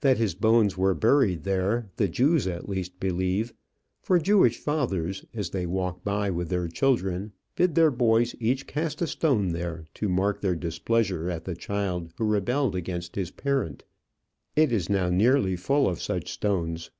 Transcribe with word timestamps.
That 0.00 0.16
his 0.16 0.34
bones 0.34 0.78
were 0.78 0.94
buried 0.94 1.44
there, 1.44 1.90
the 1.96 2.08
Jews 2.08 2.46
at 2.46 2.66
least 2.66 2.98
believe; 2.98 3.52
for 4.00 4.18
Jewish 4.18 4.56
fathers, 4.58 5.26
as 5.34 5.50
they 5.50 5.66
walk 5.66 6.02
by 6.02 6.30
with 6.30 6.48
their 6.48 6.66
children, 6.66 7.32
bid 7.56 7.74
their 7.74 7.90
boys 7.90 8.34
each 8.40 8.66
cast 8.66 9.02
a 9.02 9.06
stone 9.06 9.52
there 9.52 9.84
to 9.96 10.08
mark 10.08 10.40
their 10.40 10.56
displeasure 10.56 11.28
at 11.28 11.44
the 11.44 11.54
child 11.54 12.14
who 12.16 12.24
rebelled 12.24 12.74
against 12.74 13.16
his 13.16 13.30
parent. 13.30 13.84
It 14.56 14.72
is 14.72 14.88
now 14.88 15.10
nearly 15.10 15.56
full 15.56 15.86
of 15.90 16.00
such 16.00 16.32
stones. 16.32 16.90